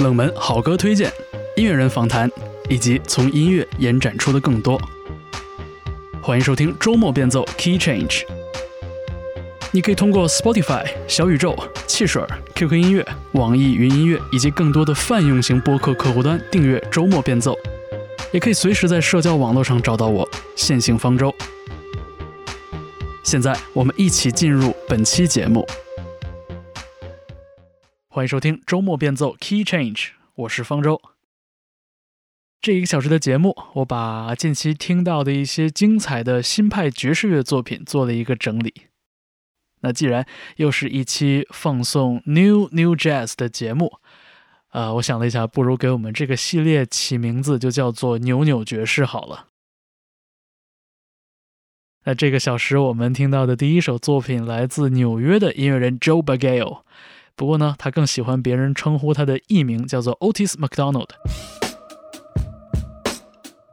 [0.00, 1.12] 冷门好歌推荐、
[1.56, 2.30] 音乐人访谈，
[2.68, 4.80] 以及从音乐延展出的更多。
[6.22, 8.22] 欢迎收听周末变奏 Key Change。
[9.72, 11.56] 你可以通过 Spotify、小宇宙、
[11.88, 12.22] 汽水、
[12.54, 17.56] QQ 音乐、网易云音乐以及更多的泛用型播客客户端订阅周末变奏，
[18.30, 21.34] 也可以随时在社交网络上找到我，线性方舟。
[23.24, 25.66] 现在我们一起进入本期节目。
[28.18, 31.00] 欢迎收听周末变奏 Key Change，我是方舟。
[32.60, 38.74] 这一个小时的节目，我把近期听到的一些精彩的新派爵士乐作品做了一个整理。
[39.82, 44.00] 那既然又是一期放送 New New Jazz 的节目，
[44.70, 49.50] 呃，我想了一下，不如给我们这个系列起名字就叫做“扭扭爵士”好了。
[52.02, 56.82] 那这个小时我们听到的第一首作品来自纽约的音乐人 Joe Bagale，
[57.38, 61.06] 不过呢，他更喜欢别人称呼他的艺名叫做 Otis McDonald。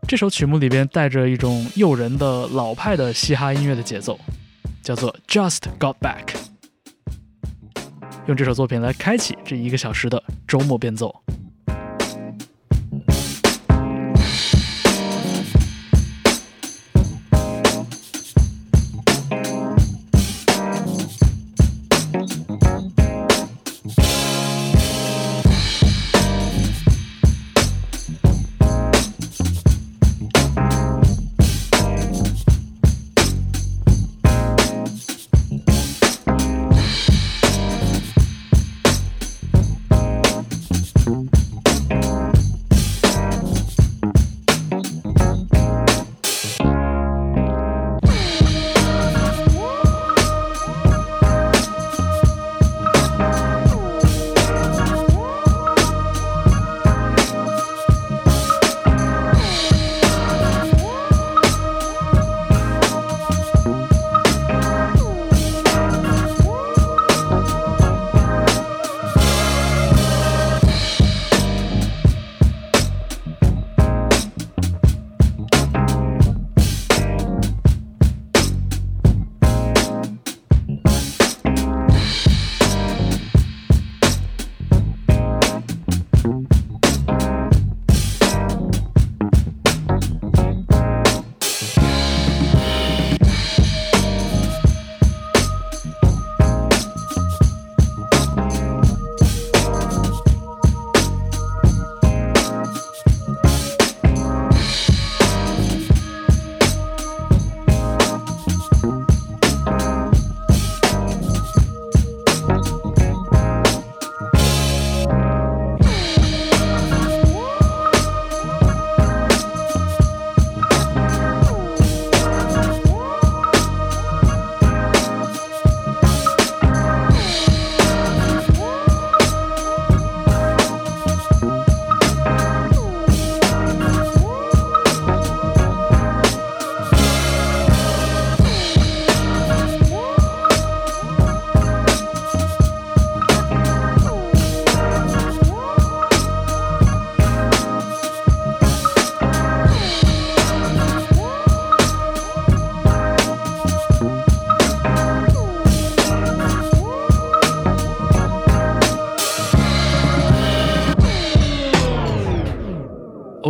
[0.07, 4.19] 这首曲目里边带着一种诱人的老派的嘻哈音乐的节奏，
[4.83, 6.35] 叫做 Just Got Back。
[8.27, 11.24] 用这首作品来开启这一个小时的周末变奏。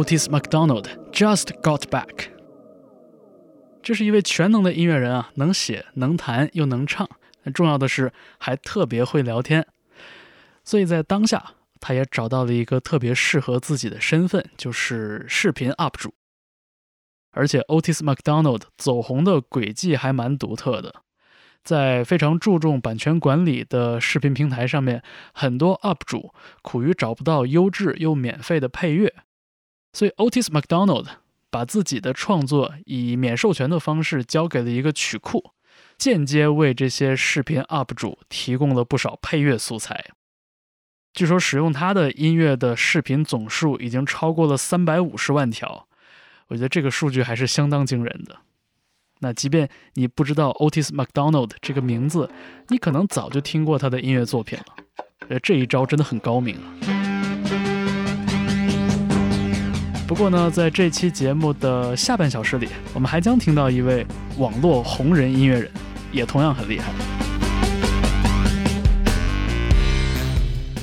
[0.05, 2.27] Otis McDonald just got back。
[3.81, 7.09] 这是一位全能的音乐人啊，能写、能弹又能唱，
[7.55, 9.65] 重要的是还特别会聊天。
[10.63, 16.13] 所以在当下，他也找到了一个特别适合自己的身份，就是视频 UP 主。
[17.31, 20.93] 而且 Otis McDonald 走红的轨迹还蛮独特的，
[21.63, 25.01] 在非常注重版权管理的视频平台上面，
[25.33, 26.31] 很多 UP 主
[26.61, 29.11] 苦于找不到优质又免费的配乐。
[29.95, 31.07] 所以，Otis McDonald
[31.49, 35.51] 把自己的创作以免授权的方式交给了一个曲库，
[35.97, 40.07] 间接为这些视频 UP 主提供了不少配乐素材。
[41.13, 45.87] 据说，使用他的音乐的视频总数已经超过了三百五十万条。
[46.47, 48.35] 我觉得这个数据还是相当惊人的。
[49.19, 52.29] 那即便你不知道 Otis McDonald 这个名字，
[52.67, 54.65] 你可能早就听过他的音乐作品了。
[55.29, 56.94] 呃，这一招真的很高明啊。
[60.07, 64.05] 不过呢，在这期节目的下半小时里，我们还将听到一位
[64.37, 65.71] 网络红人音乐人，
[66.11, 66.93] 也同样很厉害。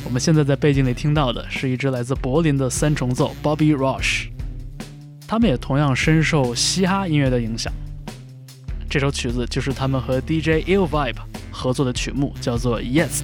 [0.05, 4.27] 我们现在在背景里听到的是一支来自柏林的三重奏 Bobby Rush，
[5.29, 7.73] 他们也同样深受嘻哈音乐的影响。
[8.91, 11.19] 这首曲子就是他们和 DJ Ill Vibe
[11.53, 13.21] 合作的曲目，叫做 Yes。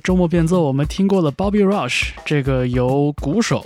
[0.00, 3.64] 周末变奏，我们听过了 Bobby Rush 这个由鼓手、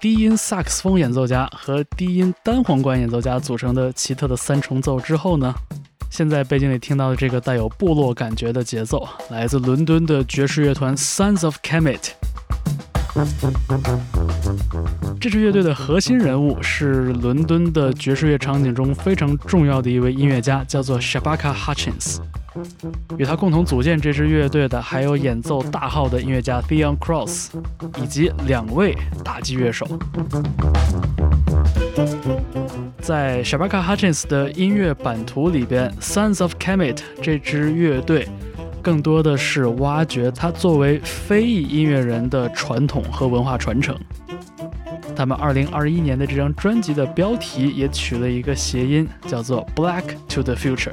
[0.00, 5.54] 低音萨克斯风演奏家和低音单簧管演奏家组成的奇特的三重奏之后呢，
[6.10, 12.10] 现在背景里听到的这个带有部落感觉的节奏，来自伦敦的爵士乐团 Sons of Kemet。
[15.20, 22.18] 这支乐队的核心人物是伦敦的爵士乐场景中非常重要的一位音乐家，叫做 Shabaka Hutchins。
[23.16, 27.50] 与他共同组建这支乐队的还有演奏大号的音乐家 Theon Cross，
[28.02, 29.86] 以及两位打击乐手。
[33.00, 38.28] 在 Shabaka Hutchins 的音乐版图里边，Sons of Kemet 这支乐队
[38.82, 43.96] 更多的是挖掘他作为非裔音乐人的传统和文化传承。
[45.16, 50.92] 他们2021年的这张专辑的标题也取了一个谐音，叫做 Black to the Future。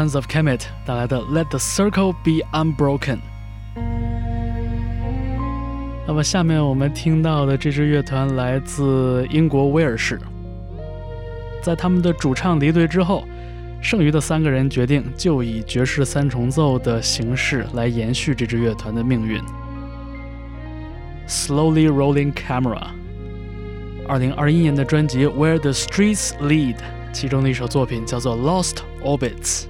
[0.00, 3.18] Sons of Kemet 带来的《Let the Circle Be Unbroken》。
[6.06, 10.18] 那么下面我们听到的这支乐团来自英国威尔士。
[11.60, 13.24] 在他们的主唱离队之后，
[13.82, 19.38] 剩余的三个人决定就以爵士三重奏的形式来延续这支乐团的命运。
[21.28, 22.86] Slowly Rolling Camera，
[24.08, 26.76] 二零二一年的专辑《Where the Streets Lead》
[27.12, 29.64] 其中的一首作品叫做《Lost Orbits》。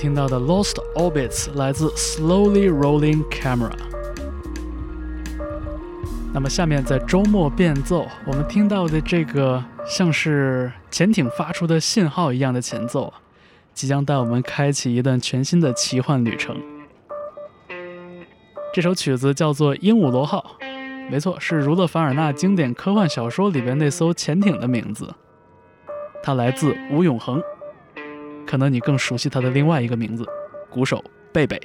[0.00, 3.70] 听到的 Lost Orbits 来自 Slowly Rolling Camera。
[6.32, 13.12] 那么下面在周末变奏，我们听到的这个像是潜艇发出的信号一样的前奏，
[13.74, 16.56] 即将带我们开启一段全新的奇幻旅程。
[18.72, 20.56] 这首曲子叫做《鹦鹉螺号》，
[21.10, 25.14] 没错，是儒勒·凡尔纳经典科幻小说里边那艘潜艇的名字。
[26.22, 27.42] 它来自吴永恒，
[28.50, 30.26] 可能你更熟悉他的另外一个名字——
[30.68, 31.56] 鼓手贝贝。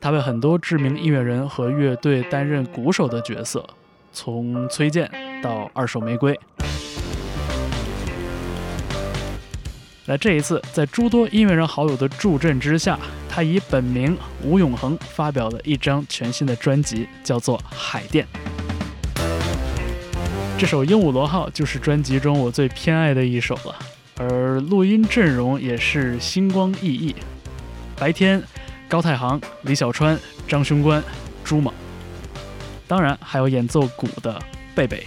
[0.00, 3.64] 他为很多知名音乐人和乐队担任鼓手的角色，
[4.12, 5.08] 从崔健
[5.40, 6.36] 到二手玫瑰。
[10.04, 18.26] 那这一次，在诸多音乐人好友的助阵之下，他以本名吴永恒发表了一张全新的专辑，叫做《海淀》。
[20.58, 23.76] 这首《鹦鹉螺号》就是专辑中我最偏爱的一首了，
[24.18, 27.14] 而录音阵容也是星光熠熠。
[27.98, 28.42] 白天。
[28.88, 31.02] 高太行、李小川、张雄关、
[31.42, 31.74] 朱猛，
[32.86, 34.40] 当然还有演奏鼓的
[34.76, 35.04] 贝贝。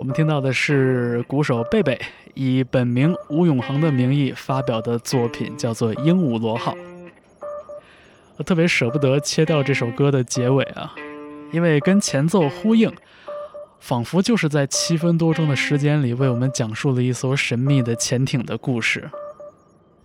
[0.00, 2.00] 我们听到的是鼓手贝贝
[2.32, 6.72] 以本名吴永恒的名义发表的作品，叫做《鹦鹉螺号》。
[8.38, 10.94] 我特别舍不得切掉这首歌的结尾啊，
[11.52, 12.90] 因为跟前奏呼应，
[13.78, 19.10] 仿佛就是在七分多钟的时间里为我们讲述了一艘神秘的潜艇的故事。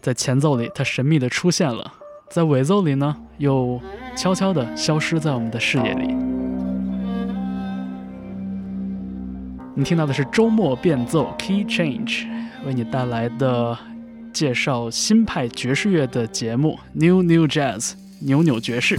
[0.02, 1.90] 在前奏里，它神秘的出现了；
[2.30, 3.80] 在尾奏里呢，又
[4.14, 6.35] 悄悄地消失在我们的视野里。
[9.78, 12.26] 你听到的是周末变奏 Key Change
[12.66, 13.78] 为你带来的
[14.32, 17.92] 介绍新派爵士乐的节目 New New Jazz。
[18.20, 18.98] 扭扭爵士。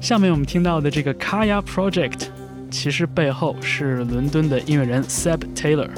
[0.00, 2.28] 下面我们听到的这个 Kaya Project，
[2.70, 5.90] 其实背后是伦敦的音乐人 Seb Taylor。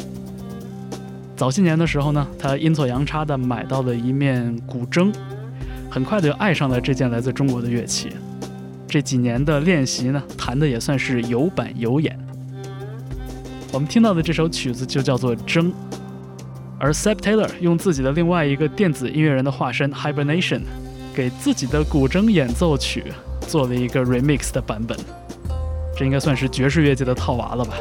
[1.36, 5.14] 早些年的时候呢，他阴错阳差的买到了一面古筝，
[5.90, 8.08] 很快的就爱上了这件来自中国的乐器。
[8.88, 12.18] 这几年的练习呢，弹的也算是有板有眼。
[13.72, 15.62] 我们听到的这首曲子就叫做《筝》。
[16.80, 20.62] 而 s e p Taylor 用自己的另外一个电子音乐人的化身 Hibernation，
[21.12, 23.04] 给自己的古筝演奏曲
[23.40, 24.96] 做了一个 remix 的版本，
[25.96, 27.74] 这应该算是爵士乐界的套娃了吧。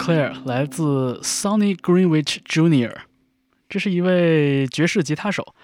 [0.00, 2.94] 作品《All Clear》来自 Sonny Greenwich Jr.，
[3.68, 5.54] 这是一位爵士吉他手，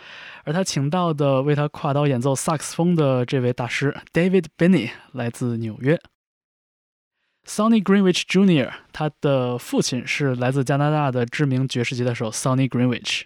[0.45, 5.99] 而他请到的为他跨刀演奏萨克斯风的这位大师 David Binney 来自纽约。
[7.47, 13.23] Sonny Greenwich Jr.，他的父亲是来自加拿大的知名爵士吉他手 Sonny Greenwich。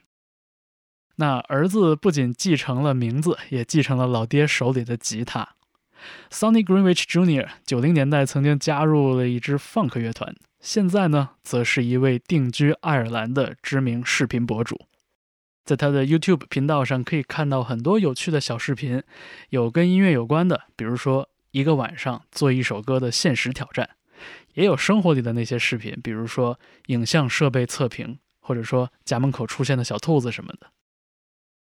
[1.17, 5.57] 那儿子不仅继承了名字，也继承了老爹手里的吉他。
[6.31, 7.49] Sonny Greenwich Jr.
[7.65, 14.79] 九零年代曾经加入了一支 funk 乐团，现在呢，则是一位定居爱尔兰的知名视频博主。
[15.65, 19.03] 在他的 YouTube 频道上可以看到很多有趣的小视频，
[19.49, 23.89] 有跟音乐有关的，比如说一个晚上做一首歌的现实挑战，
[24.55, 30.67] 也有生活里的那些视频，比如说影像设备测评，或者说家门口出现的小兔子什么的。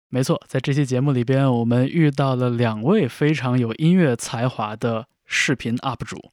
[0.08, 6.32] 没错，在这期节目里边，我们遇到了两位非常有音乐才华的视频 UP 主，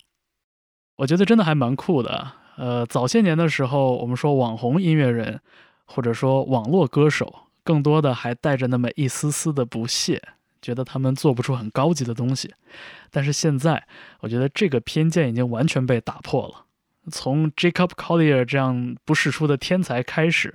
[0.97, 2.33] 我觉得真的还蛮酷的。
[2.57, 5.41] 呃，早些年的时候，我们说网红音乐人，
[5.85, 7.33] 或者说网络歌手，
[7.63, 10.23] 更多的还带着那么一丝丝的不屑，
[10.61, 12.53] 觉得他们做不出很高级的东西。
[13.11, 13.87] 但是现在，
[14.21, 16.65] 我觉得这个偏见已经完全被打破了。
[17.11, 20.53] 从 Jacob Collier 这样不世出的天才开始，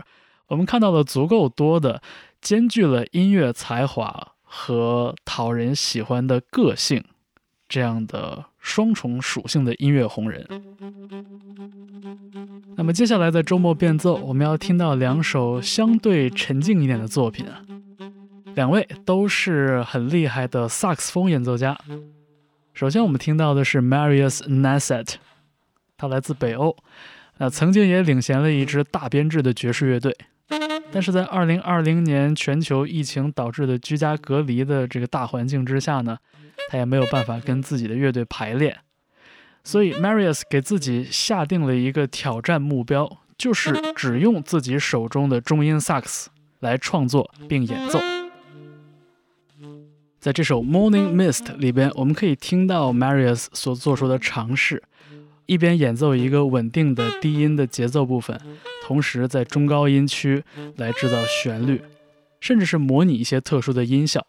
[0.48, 2.02] 我们看到了足够多的。
[2.42, 7.06] 兼具了音乐才华和讨人喜欢的个性，
[7.70, 10.48] 这样的双重属性的音乐红人。
[12.78, 17.62] 那么接下来的周末变奏，我们要听到两首相对沉静一点的作品啊，
[18.56, 21.78] 两位都是很厉害的萨克斯风演奏家。
[22.74, 25.16] 首先我们听到的是 Marius Nasset，
[25.98, 26.76] 他来自北欧，
[27.38, 30.16] 那曾经也领衔了一支大编制的爵士乐队。
[30.92, 36.18] 但是在二零二零年全球疫情导致的居家隔离的这个大环境之下呢，
[36.72, 38.80] 他也没有办法跟自己的乐队排练，
[39.62, 46.30] 所以 Marius 给自己下定了一个挑战目标，就是只用自己手中的中音萨克斯
[46.62, 48.00] 来创作并演奏。
[50.18, 54.82] 在这首 Morning Mist 里边，我们可以听到 Marius 所做出的尝试。
[55.48, 58.40] 一边演奏一个稳定的低音的节奏部分，
[58.86, 60.46] 同时在中高音区
[60.78, 61.82] 来制造旋律，
[62.40, 64.26] 甚至是模拟一些特殊的音效。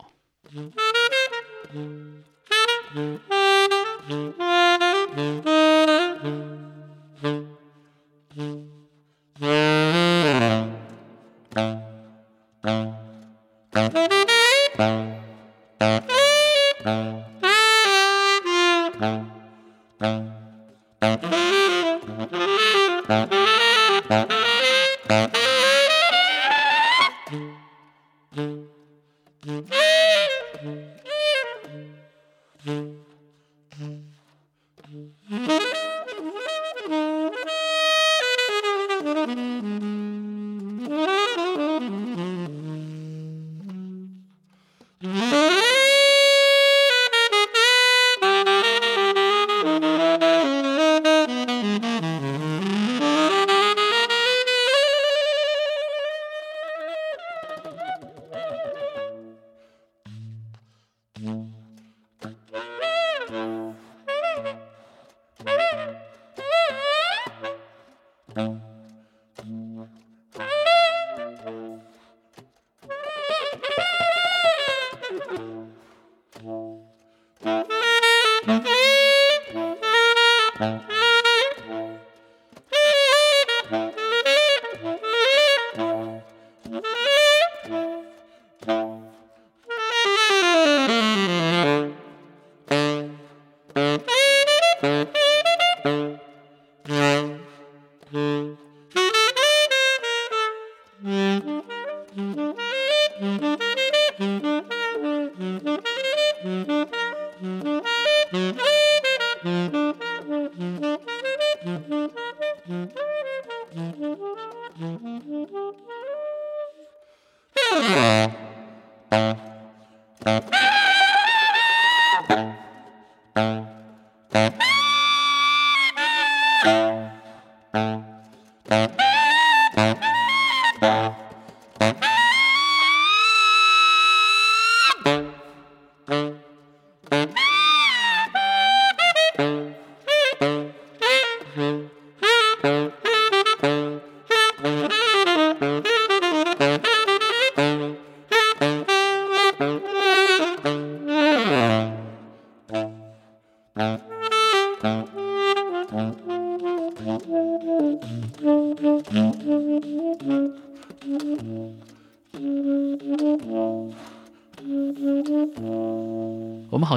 [16.85, 17.22] Bye.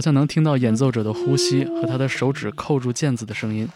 [0.06, 3.68] 像能听到演奏者的呼吸和他的手指扣住键子的声音。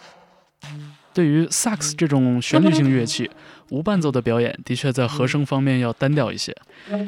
[1.11, 3.27] 对于萨克斯这种旋律性乐器，
[3.71, 6.55] 无伴奏的表演的确在和声方面要单调一些。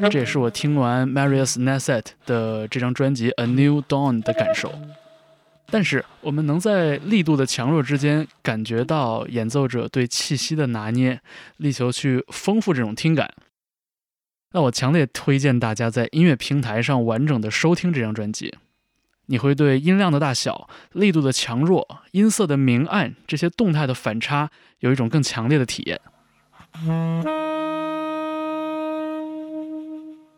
[0.09, 4.73] 这也是我听完 Marius Nasset 的这张专辑《A New Dawn》的感受。
[5.67, 11.21] 但是，我们能在力度的强弱之间感觉到演奏者对气息的拿捏，
[11.57, 13.31] 力求去丰富这种听感。
[14.53, 18.55] 那我强烈推荐大家在音乐平台上完整的收听这张专辑，
[19.31, 26.01] 你会对音量的大小、力度的强弱、音色的明暗这些动态的反差有一种更强烈的体验。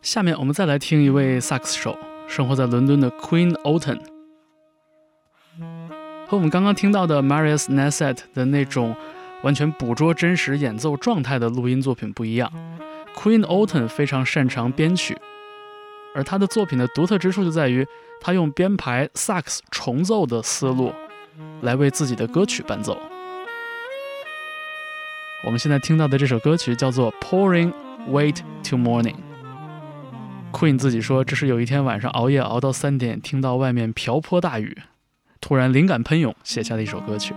[0.00, 3.98] 下面我们再来听一位萨克斯手，生活在伦敦的 Queen Otten。
[6.28, 8.94] 和我们刚刚听到的 Marius Nasset 的那种
[9.42, 12.52] 完全捕捉真实演奏状态的录音作品不一样
[13.16, 15.18] ，Queen Otten 非常擅长编曲，
[16.14, 17.86] 而他的作品的独特之处就在于
[18.20, 20.92] 他用编排萨克斯重奏的思路
[21.62, 22.96] 来为自己的歌曲伴奏。
[25.44, 27.72] 我们现在听到的这首歌曲叫做 Pouring
[28.08, 29.16] Wait Till Morning。
[30.52, 34.78] Queen 自己说，这是有一天晚上熬夜熬到三点，听到外面瓢泼大雨。
[35.40, 37.34] 突然灵感喷涌，写下了一首歌曲。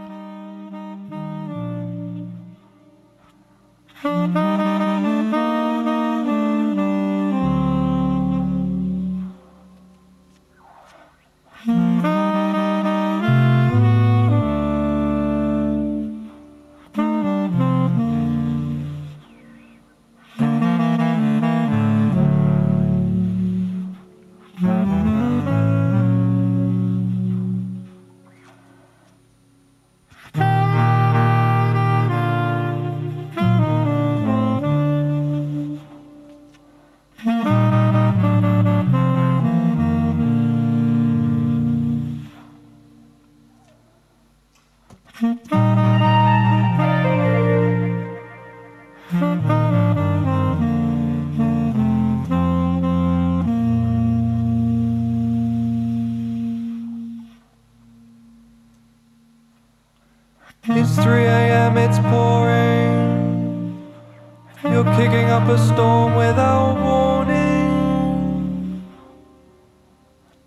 [65.25, 67.67] Up a storm without warning.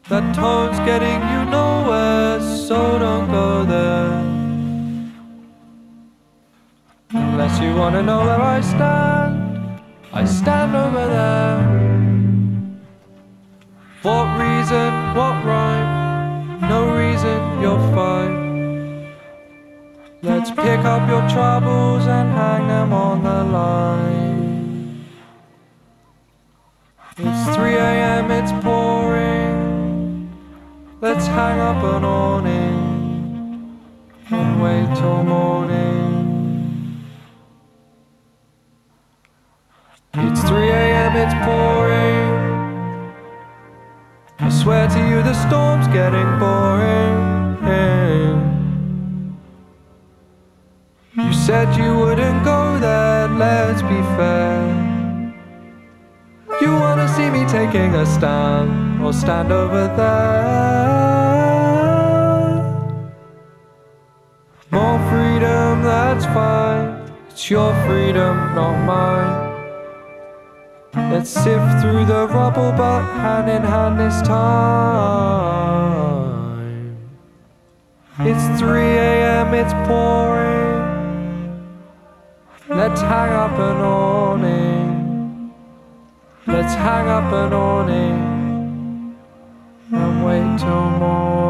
[0.09, 4.25] That tone's getting you nowhere, so don't go there.
[7.11, 9.81] Unless you wanna know where I stand,
[10.13, 11.61] I stand over there.
[14.03, 16.61] What reason, what rhyme?
[16.69, 18.35] No reason, you're fine.
[20.23, 24.30] Let's pick up your troubles and hang them on the line.
[27.23, 30.31] It's 3 a.m., it's pouring.
[31.03, 33.79] Let's hang up an awning
[34.31, 37.05] and wait till morning.
[40.15, 42.31] It's 3 a.m., it's pouring.
[44.39, 46.81] I swear to you, the storm's getting boring.
[51.17, 54.60] You said you wouldn't go there, let's be fair.
[57.51, 60.71] Taking a stand, or stand over there.
[64.71, 67.13] More freedom, that's fine.
[67.29, 69.51] It's your freedom, not mine.
[71.13, 75.11] Let's sift through the rubble, but hand in hand this time.
[78.21, 80.71] It's 3 a.m., it's pouring.
[82.69, 84.60] Let's hang up an awning.
[86.53, 89.17] Let's hang up an awning
[89.93, 91.50] and wait till morning.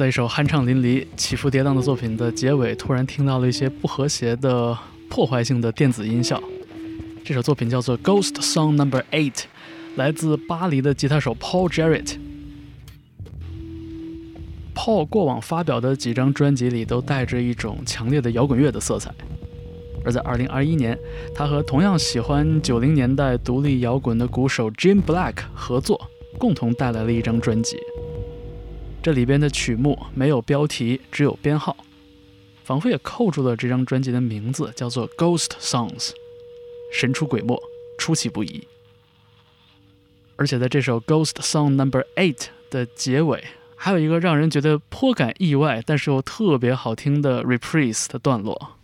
[0.00, 4.74] 在一首酣畅淋漓、起伏跌宕的作品的结尾，突然听到了一些不和谐的、
[5.10, 6.42] 破坏性的电子音效。
[7.22, 9.32] 这首作品叫做《Ghost Song Number Eight》，
[9.96, 12.16] 来自巴黎的吉他手 Paul Jarrett。
[14.74, 19.12] Paul 过往发表的几张专辑里都带着一种强烈的摇滚乐的色彩，
[20.02, 20.98] 而在2021年，
[21.34, 26.00] 他和同样喜欢90年代独立摇滚的鼓手 Jim Black 合作，
[26.38, 27.76] 共同带来了一张专辑。
[29.02, 31.74] 这里边的曲目没有标题，只有编号，
[32.64, 36.08] 仿佛也扣住了这张专辑的名字，叫做《Ghost Songs》，
[36.92, 37.58] 神出鬼没，
[37.98, 38.68] 出其不意。
[40.36, 42.34] 而且在这首《Ghost Song Number Eight》
[42.68, 43.42] 的结尾，
[43.74, 48.79] 还有一个让人觉得颇感意外，但是又特别好听的 reprise 的段落。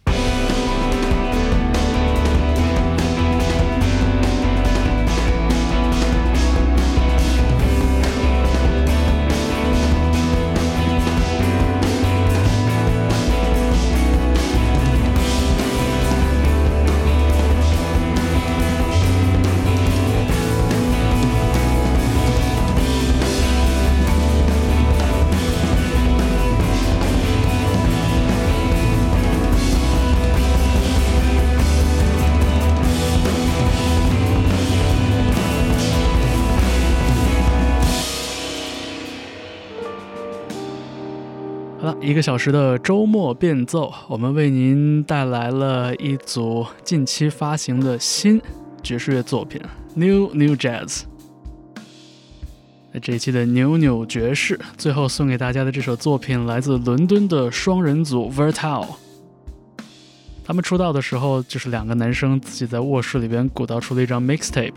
[42.06, 48.40] 一个小时的周末变奏，我们为您带来了一组近期发行的新
[48.80, 49.60] 爵士乐作品
[49.96, 51.02] ，New New Jazz。
[53.02, 58.86] 这一期的扭扭爵士，最后送给大家的这首作品来自伦敦的双人组 Vertal。
[60.44, 64.74] 他们出道的时候就是两个男生自己在卧室里边鼓捣出了一张 mixtape，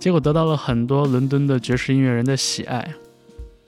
[0.00, 2.88] 结果得到了很多伦敦的爵士音乐人的喜爱。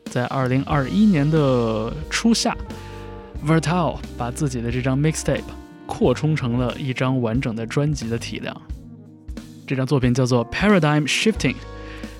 [0.06, 2.56] 在二零二一年的初夏
[3.44, 5.42] ，Vertal 把自己的这张 mixtape
[5.86, 8.56] 扩充成了一张完整的专辑的体量。
[9.66, 11.56] 这张作品叫做 Paradigm Shifting，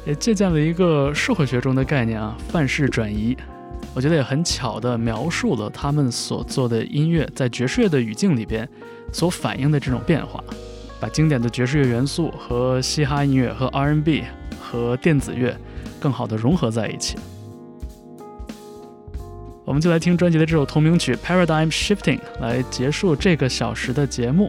[0.04, 3.36] 也借鉴了一个社会学中的概念啊，范式转移。
[3.94, 8.68] 我觉得也很巧地描述了他们所做的音乐在爵士乐的语境里边
[9.10, 10.42] 所反映的这种变化，
[11.00, 14.24] 把经典的爵士乐元素和嘻哈音乐、和 R&B
[14.60, 15.56] 和电子乐
[15.98, 17.16] 更好地融合在一起。
[19.66, 24.48] 我们就来听专辑的这首同名曲《Paradigm Shifting》来结束这个小时的节目。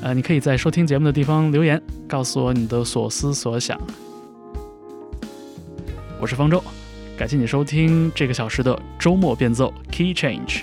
[0.00, 3.76] 呃，你可以在收听节目的地方留言，告诉我你的所思所想。
[6.20, 6.62] 我是方舟，
[7.16, 10.60] 感谢你收听这个小时的周末变奏 Key Change。